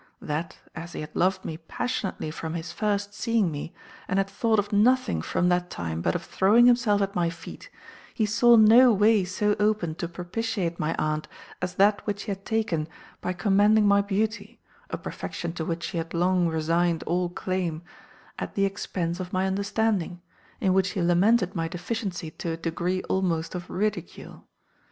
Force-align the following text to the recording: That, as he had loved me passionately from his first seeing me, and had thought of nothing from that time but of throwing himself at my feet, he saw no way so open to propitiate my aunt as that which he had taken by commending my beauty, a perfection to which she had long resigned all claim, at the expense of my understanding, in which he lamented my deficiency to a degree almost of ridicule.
That, 0.19 0.57
as 0.73 0.93
he 0.93 1.01
had 1.01 1.15
loved 1.15 1.45
me 1.45 1.57
passionately 1.57 2.31
from 2.31 2.55
his 2.55 2.71
first 2.71 3.13
seeing 3.13 3.51
me, 3.51 3.71
and 4.07 4.17
had 4.17 4.31
thought 4.31 4.57
of 4.57 4.73
nothing 4.73 5.21
from 5.21 5.47
that 5.49 5.69
time 5.69 6.01
but 6.01 6.15
of 6.15 6.23
throwing 6.23 6.65
himself 6.65 7.03
at 7.03 7.13
my 7.13 7.29
feet, 7.29 7.69
he 8.11 8.25
saw 8.25 8.55
no 8.55 8.91
way 8.91 9.23
so 9.23 9.55
open 9.59 9.93
to 10.01 10.07
propitiate 10.07 10.79
my 10.79 10.95
aunt 10.97 11.27
as 11.61 11.75
that 11.75 12.03
which 12.07 12.23
he 12.23 12.31
had 12.31 12.47
taken 12.47 12.87
by 13.21 13.33
commending 13.33 13.87
my 13.87 14.01
beauty, 14.01 14.59
a 14.89 14.97
perfection 14.97 15.53
to 15.53 15.65
which 15.65 15.83
she 15.83 15.99
had 15.99 16.15
long 16.15 16.47
resigned 16.47 17.03
all 17.03 17.29
claim, 17.29 17.83
at 18.39 18.55
the 18.55 18.65
expense 18.65 19.19
of 19.19 19.31
my 19.31 19.45
understanding, 19.45 20.19
in 20.59 20.73
which 20.73 20.93
he 20.93 21.01
lamented 21.03 21.53
my 21.53 21.67
deficiency 21.67 22.31
to 22.31 22.49
a 22.53 22.57
degree 22.57 23.03
almost 23.03 23.53
of 23.53 23.69
ridicule. 23.69 24.47